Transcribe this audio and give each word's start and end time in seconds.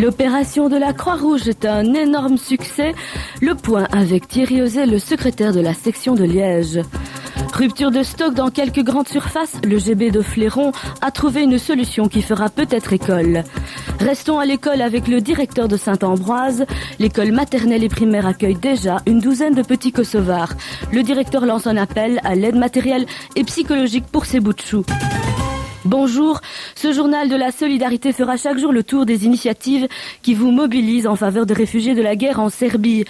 L'opération 0.00 0.68
de 0.68 0.76
la 0.76 0.92
Croix-Rouge 0.92 1.48
est 1.48 1.64
un 1.64 1.92
énorme 1.92 2.36
succès. 2.36 2.94
Le 3.40 3.56
point 3.56 3.88
avec 3.90 4.28
Thierry 4.28 4.62
Osé, 4.62 4.86
le 4.86 5.00
secrétaire 5.00 5.52
de 5.52 5.60
la 5.60 5.74
section 5.74 6.14
de 6.14 6.22
Liège. 6.22 6.80
Rupture 7.52 7.90
de 7.90 8.04
stock 8.04 8.32
dans 8.32 8.50
quelques 8.50 8.84
grandes 8.84 9.08
surfaces, 9.08 9.56
le 9.64 9.76
GB 9.78 10.12
de 10.12 10.22
Fléron 10.22 10.70
a 11.00 11.10
trouvé 11.10 11.42
une 11.42 11.58
solution 11.58 12.06
qui 12.06 12.22
fera 12.22 12.48
peut-être 12.48 12.92
école. 12.92 13.42
Restons 13.98 14.38
à 14.38 14.46
l'école 14.46 14.82
avec 14.82 15.08
le 15.08 15.20
directeur 15.20 15.66
de 15.66 15.76
Saint-Ambroise. 15.76 16.64
L'école 17.00 17.32
maternelle 17.32 17.82
et 17.82 17.88
primaire 17.88 18.26
accueille 18.26 18.54
déjà 18.54 18.98
une 19.06 19.18
douzaine 19.18 19.54
de 19.54 19.62
petits 19.62 19.90
kosovars. 19.90 20.52
Le 20.92 21.02
directeur 21.02 21.44
lance 21.44 21.66
un 21.66 21.76
appel 21.76 22.20
à 22.22 22.36
l'aide 22.36 22.56
matérielle 22.56 23.06
et 23.34 23.42
psychologique 23.42 24.06
pour 24.06 24.26
ces 24.26 24.38
bouts 24.38 24.52
de 24.52 24.60
choux. 24.60 24.84
Bonjour, 25.84 26.40
ce 26.74 26.92
journal 26.92 27.28
de 27.28 27.36
la 27.36 27.52
solidarité 27.52 28.12
fera 28.12 28.36
chaque 28.36 28.58
jour 28.58 28.72
le 28.72 28.82
tour 28.82 29.06
des 29.06 29.26
initiatives 29.26 29.86
qui 30.22 30.34
vous 30.34 30.50
mobilisent 30.50 31.06
en 31.06 31.14
faveur 31.14 31.46
des 31.46 31.54
réfugiés 31.54 31.94
de 31.94 32.02
la 32.02 32.16
guerre 32.16 32.40
en 32.40 32.48
Serbie. 32.48 33.04